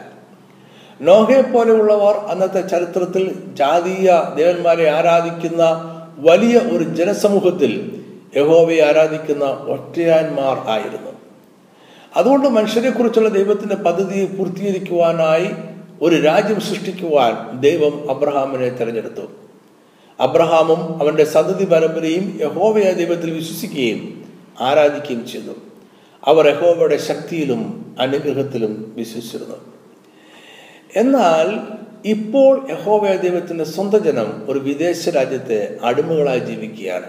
[1.00, 5.62] നോഹയെ പോലെയുള്ളവർ അന്നത്തെ ചരിത്രത്തിൽ ജാതീയ ദേവന്മാരെ ആരാധിക്കുന്ന
[6.18, 8.00] വലിയ ഒരു ജനസമൂഹത്തിൽ
[8.36, 11.10] യഹോവയെ ആരാധിക്കുന്ന ഒറ്റയാന്മാർ ആയിരുന്നു.
[12.16, 15.48] അതുകൊണ്ട് മനുഷ്യരെക്കുറിച്ചുള്ള ദൈവത്തിന്റെ പദ്ധതി പൂർത്തീകരിക്കുവാനായി
[16.02, 19.22] ഒരു രാജ്യം സൃഷ്ടിക്കുവാൻ ദൈവം അബ്രഹാമിനെ തിരഞ്ഞെടുത്തു.
[20.20, 24.29] അബ്രഹാമും അവന്റെ സന്തതി പരമ്പരയും യഹോവയ ദൈവത്തിൽ വിശ്വസിക്കുകയും
[24.60, 25.52] ആരാധിക്കുകയും ചെയ്തു
[26.24, 29.56] അവർ യഹോവയുടെ ശക്തിയിലും അനുഗ്രഹത്തിലും വിശ്വസിച്ചിരുന്നു.
[30.96, 31.76] എന്നാൽ
[32.08, 37.06] ഇപ്പോൾ യഹോവയ ദൈവത്തിന്റെ സ്വന്തം ജനം ഒരു വിദേശ രാജ്യത്തെ അടിമകളായി ജീവിക്കുകയാണ്.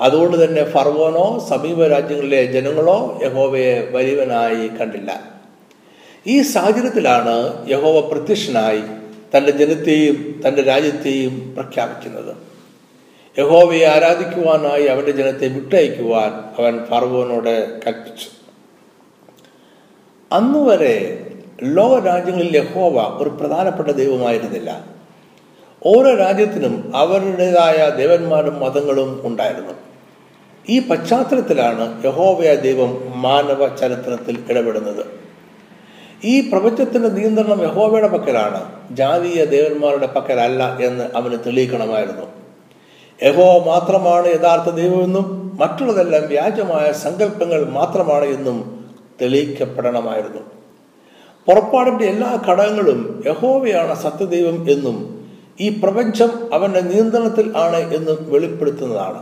[0.00, 5.22] അതുകൊണ്ട് തന്നെ ഫർവോനോ സമീപ രാജ്യങ്ങളിലെ ജനങ്ങളോ യഹോവയെ വലിയവനായി കണ്ടില്ല.
[6.26, 8.82] ഈ സാഹചര്യത്തിലാണ് യഹോവ പ്രത്യക്ഷനായി
[9.36, 12.49] തന്റെ ജനത്തെയും തന്റെ രാജ്യത്തെയും പ്രഖ്യാപിക്കുന്നത്.
[13.40, 18.26] യഹോവയെ ആരാധിക്കുവാനായി അവന്റെ ജനത്തെ വിട്ടയക്കുവാൻ അവൻ ഫർവോനോട് കൽപ്പിച്ചു.
[20.32, 21.26] അന്നുവരെ
[21.62, 24.84] ലോക രാജ്യങ്ങളിൽ യഹോവ ഒരു പ്രധാനപ്പെട്ട ദൈവമായിരുന്നില്ല.
[25.86, 29.72] ഓരോ രാജ്യത്തിനും അവരുടേതായ ദേവന്മാരും മതങ്ങളും ഉണ്ടായിരുന്നു.
[30.68, 35.06] ഈ പശ്ചാത്തലത്തിലാണ് യഹോവയ ദൈവം മാനവ ചരിത്രത്തിൽ ഇടപെടുന്നത്.
[36.24, 38.72] ഈ പ്രപഞ്ചത്തിന്റെ നിയന്ത്രണം യഹോവയുടെ പക്കലാണ്.
[38.96, 42.39] ജാതീയ ദേവന്മാരുടെ പക്കലല്ല എന്ന് അവന് തെളിയിക്കണമായിരുന്നു.
[43.22, 45.26] യഹോ മാത്രമാണ് യഥാർത്ഥ ദൈവമെന്നും
[45.60, 48.58] മറ്റുള്ളതെല്ലാം വ്യാജമായ സങ്കല്പങ്ങൾ മാത്രമാണ് എന്നും
[49.22, 50.42] തെളിയിക്കപ്പെടണമായിരുന്നു.
[51.48, 54.96] പുറപ്പാടിന്റെ എല്ലാ ഘടകങ്ങളും യഹോവയാണ് സത്യദൈവം എന്നും
[55.60, 59.20] ഈ പ്രപഞ്ചം അവന്റെ നിയന്ത്രണത്തിൽ ആണ് എന്നും വെളിപ്പെടുത്തുന്നതാണ്.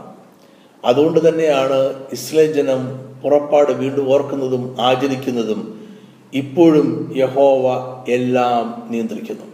[0.84, 1.78] അതുകൊണ്ട് തന്നെയാണ്
[2.12, 2.82] ഇസ്ലേം ജനം
[3.22, 5.60] പുറപ്പാട് വീണ്ടും ഓർക്കുന്നതും ആചരിക്കുന്നതും
[6.34, 7.66] ഇപ്പോഴും യഹോവ
[8.08, 9.46] എല്ലാം നിയന്ത്രിക്കുന്നു.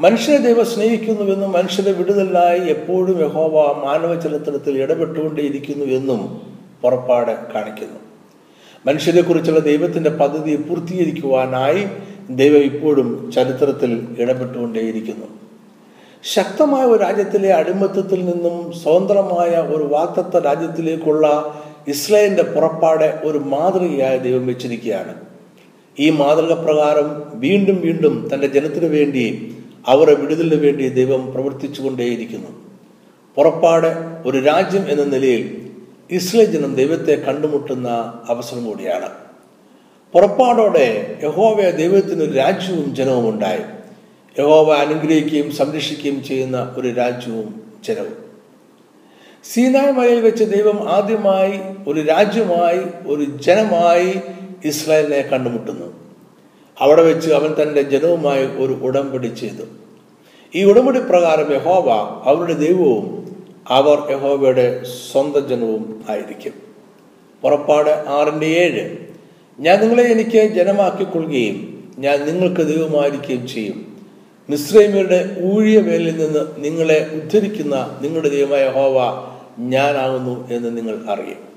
[0.00, 6.42] മനുഷ്യരെ ദൈവം സ്നേഹിക്കുന്നുവെന്നും മനുഷ്യരെ വിടുതലായി എപ്പോഴും യഹോവ മാനവ ചരിത്രത്തിൽ ഇടപെട്ടുകൊണ്ടേയിരിക്കുന്നു എന്നും
[6.82, 7.98] പുറപ്പാട് കാണിക്കുന്നു.
[8.86, 11.86] മനുഷ്യരെ കുറിച്ചുള്ള ദൈവത്തിന്റെ പദ്ധതി പൂർത്തീകരിക്കുവാനായി
[12.30, 15.26] ദൈവം ഇപ്പോഴും ചരിത്രത്തിൽ ഇടപെട്ടുകൊണ്ടേയിരിക്കുന്നു.
[16.24, 21.54] ശക്തമായ ഒരു രാജ്യത്തിലെ അടിമത്തത്തിൽ നിന്നും സ്വതന്ത്രമായ ഒരു വാക്തത്വ രാജ്യത്തിലേക്കുള്ള
[21.88, 25.14] ഇസ്രായേലിന്റെ പുറപ്പാട് ഒരു മാതൃകയായ ദൈവം വെച്ചിരിക്കുകയാണ്.
[25.98, 29.54] ഈ മാതൃക പ്രകാരം വീണ്ടും വീണ്ടും തന്റെ ജനത്തിനു വേണ്ടി
[29.86, 32.70] അവരുടെ വിടുതലിന് വേണ്ടി ദൈവം പ്രവർത്തിച്ചുകൊണ്ടേയിരിക്കുന്നു.
[33.34, 33.86] പുറപ്പാട്
[34.28, 35.70] ഒരു രാജ്യം എന്ന നിലയിൽ
[36.10, 37.88] ഇസ്ലേ ജനം ദൈവത്തെ കണ്ടുമുട്ടുന്ന
[38.28, 39.08] അവസരം കൂടിയാണ്.
[40.12, 43.60] പുറപ്പാടോടെ യഹോവ ദൈവത്തിന് ഒരു രാജ്യവും ജനവും ഉണ്ടായി.
[44.38, 48.30] യഹോവ അനുഗ്രഹിക്കുകയും സംരക്ഷിക്കുകയും ചെയ്യുന്ന ഒരു രാജ്യവും ജനവും.
[49.52, 54.20] സീനായ് മലയിൽ വെച്ച് ദൈവം ആദ്യമായി ഒരു രാജ്യമായി ഒരു ജനമായി
[54.64, 55.89] ഇസ്രായേലിനെ കണ്ടുമുട്ടുന്നു.
[56.80, 59.62] അവിടെ വെച്ച് അവൻ തന്റെ ജനവുമായി ഒരു ഉടമ്പടി ചെയ്തു.
[60.54, 61.90] ഈ ഉടമ്പടി പ്രകാരം യഹോവ
[62.28, 63.34] അവരുടെ ദൈവവും
[63.68, 66.52] അവർ യഹോവയുടെ സ്വന്തം ജനവും ആയിരിക്കും.
[67.42, 68.96] പുറപ്പാട് ആറിന്റെ ഏഴ്
[69.60, 73.96] ഞാൻ നിങ്ങളെ എനിക്ക് ജനമാക്കിക്കൊള്ളുകയും ഞാൻ നിങ്ങൾക്ക് ദൈവമായിരിക്കുകയും ചെയ്യും.
[74.50, 79.24] മിശ്രൈമിയുടെ ഊഴിയ വേലിൽ നിന്ന് നിങ്ങളെ ഉദ്ധരിക്കുന്ന നിങ്ങളുടെ ദൈവമായ ഹോവ
[79.58, 81.50] ഞാനാകുന്നു എന്ന് നിങ്ങൾ അറിയും.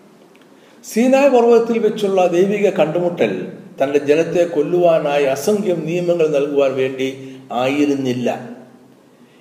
[0.84, 3.48] സീനായ പർവതത്തിൽ വെച്ചുള്ള ദൈവിക കണ്ടുമുട്ടൽ
[3.82, 8.50] തന്റെ ജനത്തെ കൊല്ലുവാനായി അസംഖ്യം നിയമങ്ങൾ നൽകുവാൻ വേണ്ടി ആയിരുന്നില്ല.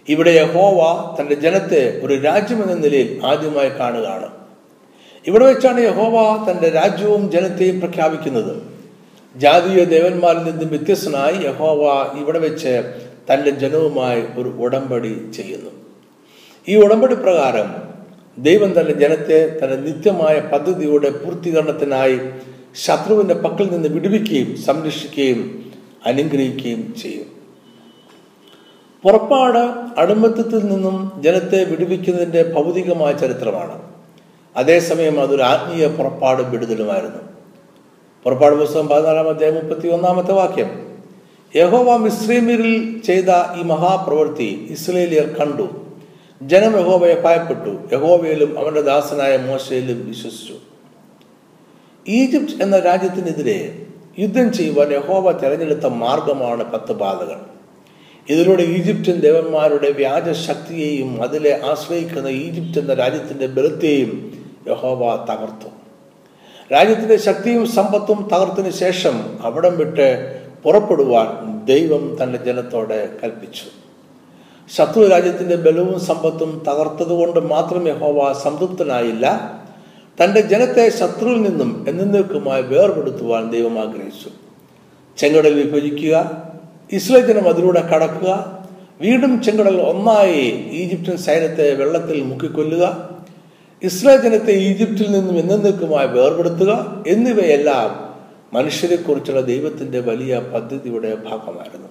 [0.09, 0.79] ഇവിടെ യഹോവ
[1.21, 4.29] തന്റെ ജനത്തെ ഒരു രാജ്യമെന്ന നിലയിൽ ആദ്യമായി കാണുകയാണ്.
[5.27, 8.63] ഇവിടെ വെച്ചാണ് യഹോവ തന്റെ രാജ്യവും ജനത്തെയും പ്രഖ്യാപിക്കുന്നത്.
[9.37, 11.83] ജാതീയ ദേവന്മാരിൽ നിന്നും വ്യത്യസ്തനായി യഹോവ
[12.21, 12.93] ഇവിടെ വെച്ച്
[13.33, 15.71] തന്റെ ജനവുമായി ഒരു ഉടമ്പടി ചെയ്യുന്നു.
[16.69, 17.69] ഈ ഉടമ്പടി പ്രകാരം
[18.39, 22.19] ദൈവം തന്റെ ജനത്തെ തന്റെ നിത്യമായ പദ്ധതിയുടെ പൂർത്തീകരണത്തിനായി
[22.75, 25.73] ശത്രുവിന്റെ പക്കൽ നിന്ന് വിടുവിക്കുകയും സംരക്ഷിക്കുകയും
[26.07, 27.27] അനുഗ്രഹിക്കുകയും ചെയ്യും.
[29.03, 29.59] പുറപ്പാട്
[30.01, 33.93] അടിമത്തത്തിൽ നിന്നും ജനത്തെ വിടുവിക്കുന്നതിന്റെ ഭൗതികമായ ചരിത്രമാണ്.
[34.57, 37.19] അതേസമയം അതൊരു ആത്മീയ പുറപ്പാടും വിടുതലുമായിരുന്നു.
[38.25, 40.99] പുറപ്പാട് പുസ്തകം പതിനാലാം അധ്യായം മുപ്പത്തി ഒന്നാമത്തെ വാക്യം.
[41.57, 45.69] യഹോവ മിസ്രീമിരിൽ ചെയ്ത ഈ മഹാപ്രവൃത്തി ഇസ്രേലിയർ കണ്ടു.
[46.43, 47.95] ജനം യഹോവയെ ഭയപ്പെട്ടു.
[47.95, 50.72] യഹോവയിലും അവന്റെ ദാസനായ മോശയിലും വിശ്വസിച്ചു.
[52.09, 53.87] ഈജിപ്റ്റ് എന്ന രാജ്യത്തിനെതിരെ
[54.19, 57.37] യുദ്ധം ചെയ്യുവാൻ യഹോവ തെരഞ്ഞെടുത്ത മാർഗമാണ് പത്ത് പാതകൾ.
[58.29, 64.33] ഇതിലൂടെ ഈജിപ്ഷ്യൻ ദേവന്മാരുടെ വ്യാജ ശക്തിയെയും അതിലെ ആശ്രയിക്കുന്ന ഈജിപ്റ്റ് എന്ന രാജ്യത്തിന്റെ ബലത്തെയും
[64.69, 65.69] യഹോവ തകർത്തു.
[66.73, 73.65] രാജ്യത്തിന്റെ ശക്തിയും സമ്പത്തും തകർത്തിന് ശേഷം അവിടം വിട്ട് പുറപ്പെടുവാൻ ദൈവം തന്റെ ജനത്തോടെ കൽപ്പിച്ചു.
[74.77, 79.59] ശത്രു രാജ്യത്തിന്റെ ബലവും സമ്പത്തും തകർത്തതുകൊണ്ട് മാത്രം യഹോവ സംതൃപ്തനായില്ല.
[80.21, 84.29] തന്റെ ജനത്തെ ശത്രുവിൽ നിന്നും എന്നേക്കുമായി വേർപെടുത്തുവാൻ ദൈവം ആഗ്രഹിച്ചു.
[85.19, 86.43] ചെങ്കടൽ വിഭജിക്കുക
[86.93, 88.63] ഇസ്രയേൽ ജനം അതിലൂടെ കടക്കുക
[89.01, 90.41] വീണ്ടും ചെങ്കടൽ ഒന്നായി
[90.73, 93.13] ഈജിപ്ഷ്യൻ സൈന്യത്തെ വെള്ളത്തിൽ മുക്കിക്കൊല്ലുക
[93.83, 98.13] ഇസ്രായേൽ ജനത്തെ ഈജിപ്തിൽ നിന്നും എന്നേക്കുമായി വേർപെടുത്തുക എന്നിവയെല്ലാം
[98.57, 101.89] മനുഷ്യരെക്കുറിച്ചുള്ള ദൈവത്തിന്റെ വലിയ പദ്ധതിയുടെ ഭാഗമായിരുന്നു.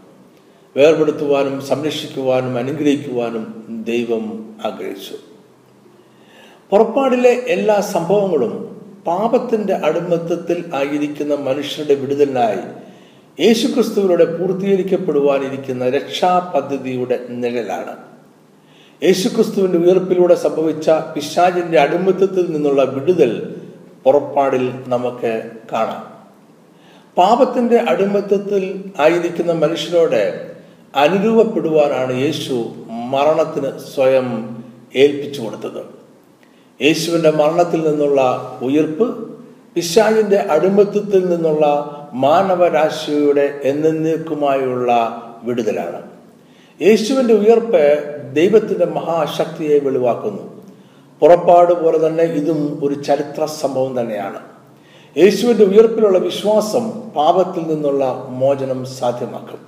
[0.78, 3.46] വേർപെടുത്തുവാനും സംരക്ഷിക്കുവാനും അനുഗ്രഹിക്കുവാനും
[3.88, 5.31] ദൈവം ആഗ്രഹിച്ചു.
[6.72, 8.54] പുറപ്പാടിലെ എല്ലാ സംഭവങ്ങളും
[9.08, 12.62] പാപത്തിന്റെ അടിമത്തത്തിൽ ആയിരിക്കുന്ന മനുഷ്യരുടെ വിടുതലിനായി
[13.46, 17.98] യേശുക്രിസ്തുവിലൂടെ പൂർത്തീകരിക്കപ്പെടുവാനിരിക്കുന്ന രക്ഷാ പദ്ധതിയുടെ നിഴലാണ്.
[19.04, 23.56] യേശുക്രിസ്തുവിന്റെ ഉയർപ്പിലൂടെ സംഭവിച്ച പിശാചിന്റെ അടിമത്തത്തിൽ നിന്നുള്ള വിടുതൽ
[24.04, 26.04] പുറപ്പാടിൽ നമുക്ക് കാണാം.
[27.18, 30.52] പാപത്തിന്റെ അടിമത്തത്തിൽ ആയിരിക്കുന്ന മനുഷ്യരോട്
[30.96, 34.28] അനുരൂപപ്പെടുവാനാണ് യേശു മരണത്തിന് സ്വയം
[34.96, 36.01] ഏൽപ്പിച്ചു കൊടുത്തത്.
[36.82, 38.22] യേശുവിന്റെ മരണത്തിൽ നിന്നുള്ള
[38.62, 39.32] ഉയർപ്പ്
[39.76, 41.66] പിശാജിന്റെ അടിമത്തത്തിൽ നിന്നുള്ള
[42.14, 46.02] മാനവരാശിയുടെ എന്നേക്കുമായുള്ള വിടുതലാണ്.
[46.82, 50.62] യേശുവിന്റെ ഉയർപ്പ് ദൈവത്തിന്റെ മഹാശക്തിയെ വെളിവാക്കുന്നു.
[51.20, 54.40] പുറപ്പാട് പോലെ തന്നെ ഇതും ഒരു ചരിത്ര സംഭവം തന്നെയാണ്.
[55.18, 59.60] യേശുവിന്റെ ഉയർപ്പിലുള്ള വിശ്വാസം പാപത്തിൽ നിന്നുള്ള മോചനം സാധ്യമാക്കും.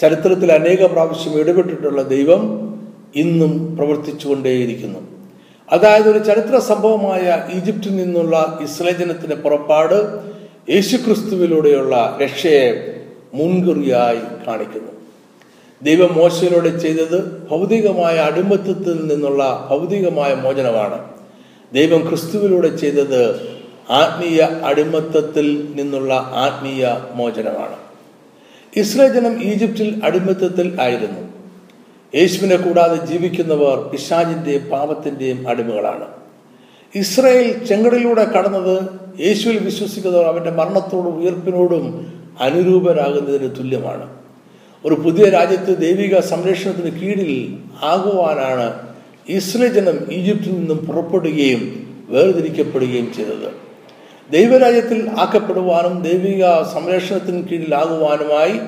[0.00, 2.74] ചരിത്രത്തിൽ അനേക പ്രാവശ്യം ഇടപെട്ടിട്ടുള്ള ദൈവം
[3.16, 5.13] ഇന്നും പ്രവർത്തിച്ചുകൊണ്ടേയിരിക്കുന്നു.
[5.72, 10.20] അതായത് ഒരു ചരിത്ര സംഭവമായ ഈജിപ്തിൽ നിന്നുള്ള ഇസ്രയേൽ ജനത്തിന്റെ പുറപ്പാട്
[10.70, 13.00] യേശുക്രിസ്തുവിലൂടെയുള്ള രക്ഷയെ
[13.34, 14.92] മുൻകുറിയായി കാണിക്കുന്നു.
[15.82, 21.04] ദൈവം മോശയിലൂടെ ചെയ്തത് ഭൗതികമായ അടിമത്തത്തിൽ നിന്നുള്ള ഭൗതികമായ മോചനമാണ്.
[21.72, 23.48] ദൈവം ക്രിസ്തുവിലൂടെ ചെയ്തത്
[23.90, 27.76] ആത്മീയ അടിമത്തത്തിൽ നിന്നുള്ള ആത്മീയ മോചനമാണ്.
[28.76, 31.23] ഇസ്രയേൽ ജനം ഈജിപ്തിൽ അടിമത്തത്തിൽ ആയിരുന്നു.
[32.14, 36.06] യേശുവിനെ കൂടാതെ ജീവിക്കുന്നവർ പിശാജിന്റെയും പാപത്തിന്റെയും അടിമകളാണ്.
[36.94, 38.88] ഇസ്രയേൽ ചെങ്കടലിലൂടെ കടന്നത്
[39.20, 42.06] യേശുവിൽ വിശ്വസിക്കുന്നവർ അവന്റെ മരണത്തോടും ഉയർപ്പിനോടും
[42.40, 44.16] അനുരൂപരാകുന്നതിന് തുല്യമാണ്.
[44.86, 48.94] ഒരു പുതിയ രാജ്യത്ത് ദൈവിക സംരക്ഷണത്തിന് കീഴിൽ ആകുവാനാണ്
[49.28, 53.52] ഇസ്രേ ജനം ഈജിപ്തിൽ നിന്നും പുറപ്പെടുകയും വേർതിരിക്കപ്പെടുകയും ചെയ്തത്.
[54.30, 58.60] ദൈവരാജ്യത്തിൽ ആക്കപ്പെടുവാനും ദൈവിക സംരക്ഷണത്തിന് കീഴിലാകുവാനുമായി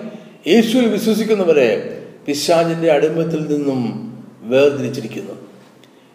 [0.46, 1.95] യേശുവിൽ വിശ്വസിക്കുന്നവരെ
[2.26, 4.12] പിശാചിന്റെ അടിമത്തിൽ നിന്നും
[4.42, 5.32] വേർതിരിച്ചിരിക്കുന്നു.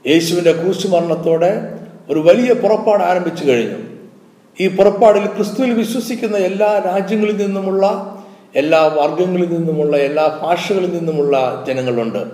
[0.07, 3.77] യേശുവിന്റെ ക്രൂശുമരണത്തോടെ ഒരു വലിയ പുറപ്പാട് ആരംഭിച്ചു കഴിഞ്ഞു.
[4.59, 8.15] ഈ പുറപ്പാടിൽ ക്രിസ്തുവിൽ വിശ്വസിക്കുന്ന എല്ലാ രാജ്യങ്ങളിൽ നിന്നുമുള്ള
[8.55, 12.25] എല്ലാ വർഗങ്ങളിൽ നിന്നുമുള്ള എല്ലാ ഭാഷകളിൽ നിന്നുമുള്ള ജനങ്ങളുണ്ട്.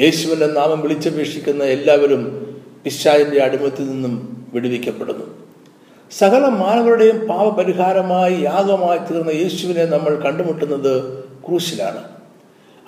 [0.00, 2.46] യേശുവിന്റെ നാമം വിളിച്ചപേക്ഷിക്കുന്ന എല്ലാവരും
[2.84, 5.24] പിശാചിന്റെ അടിമത്തിൽ നിന്നും വിടുവിക്കപ്പെടുന്നു.
[6.18, 12.15] സകല മാനവരുടെയും പാപപരിഹാരമായി യാഗമായി തീർന്ന യേശുവിനെ നമ്മൾ കണ്ടുമുട്ടുന്നത് ക്രൂശിലാണ്.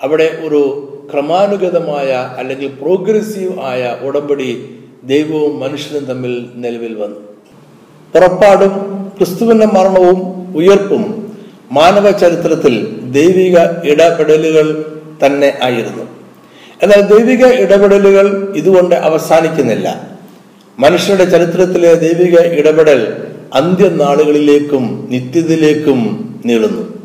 [0.02, 4.70] അവിടെ ഒരു ക്രമാനുഗതമായ അല്ലെങ്കിൽ പ്രോഗ്രസീവ് ആയ ഉടമ്പടി
[5.04, 7.16] ദൈവവും മനുഷ്യനും തമ്മിൽ നിലവിൽ വന്നു.
[8.14, 8.72] പുറപ്പാടും
[9.18, 10.18] ക്രിസ്തുവിന്റെ മരണവും
[10.56, 11.32] ഉയർപ്പും
[11.72, 14.84] മാനവ ചരിത്രത്തിൽ ദൈവിക ഇടപെടലുകൾ
[15.26, 16.04] തന്നെ ആയിരുന്നു.
[16.82, 20.18] എന്നാൽ ദൈവിക ഇടപെടലുകൾ ഇതുകൊണ്ട് അവസാനിക്കുന്നില്ല.
[20.78, 23.16] മനുഷ്യരുടെ ചരിത്രത്തിലെ ദൈവിക ഇടപെടൽ
[23.54, 26.00] അന്ത്യനാളുകളിലേക്കും നിത്യതയിലേക്കും
[26.46, 26.97] നീളുന്നു.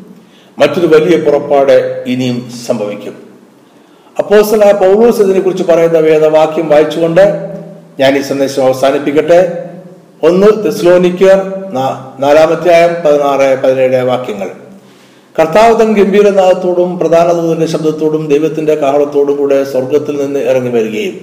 [0.59, 3.15] മറ്റൊരു വലിയ പുറപ്പാട് ഇനിയും സംഭവിക്കും.
[4.19, 7.21] അപ്പോസല പൗലോസ് ഇതിനെക്കുറിച്ച് പറയുന്ന വേദവാക്യം വായിച്ചുകൊണ്ട്
[7.99, 9.39] ഞാൻ ഈ സന്ദേശം അവസാനിപ്പിക്കട്ടെ.
[10.23, 11.39] ഒന്ന് തെസ്ലോനിക്കർ
[12.19, 14.49] നാലാമധ്യായം പതിനാറ് പതിനേഴ് വാക്യങ്ങൾ.
[15.39, 21.15] കർത്താവ് ഗംഭീരനാഥത്തോടും പ്രധാന ദൂതന്റെ ശബ്ദത്തോടും ദൈവത്തിന്റെ കാഹളത്തോടും കൂടെ സ്വർഗത്തിൽ നിന്ന് ഇറങ്ങി വരികയും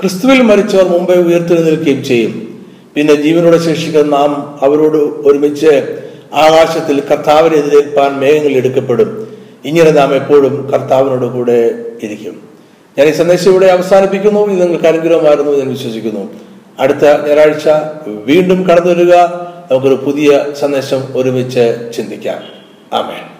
[0.00, 2.32] ക്രിസ്തുവിൽ മരിച്ചവർ മുമ്പേ ഉയർത്തെഴുന്നേൽക്കുകയും ചെയ്യും.
[2.94, 5.70] പിന്നെ ജീവനോടെ ശേഷിക്കുന്ന നാം അവരോട് ഒരുമിച്ച്
[6.34, 9.36] ആകാശത്തിൽ കർത്താവിനെ എതിരേൽപ്പാൻ മേഘങ്ങൾ എടുക്കപ്പെടും.
[9.64, 12.42] ഇങ്ങനെ നാം എപ്പോഴും കർത്താവിനോട് കൂടെ ഇരിക്കും.
[12.98, 14.46] ഞാൻ ഈ സന്ദേശം ഇവിടെ അവസാനിപ്പിക്കുന്നു.
[14.46, 16.32] ഇത് നിങ്ങൾക്ക് അനുഗ്രഹമായിരുന്നു ഞാൻ വിശ്വസിക്കുന്നു.
[16.78, 17.68] അടുത്ത ഞായറാഴ്ച
[18.08, 19.14] വീണ്ടും കടന്നു വരിക
[19.70, 22.38] നമുക്കൊരു പുതിയ സന്ദേശം ഒരുമിച്ച് ചിന്തിക്കാം.
[22.92, 23.33] ആമേൻ.